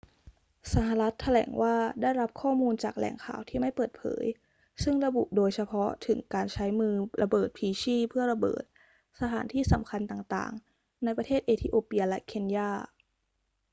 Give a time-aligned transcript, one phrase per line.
[0.73, 4.25] สหรัฐฯ แถลงว่าได้รับข้อมูลจากแหล่งข่าวที่ไม่เปิดเผย
[4.83, 8.63] ซึ่งระบุโดยเฉพาะถึงการใช้มือระเบิดพลีชีพเพื่อระเบิด
[9.19, 12.71] สถานที่สำคัญต่าง ๆ ในประเทศเอธิโอเปียและเคนยา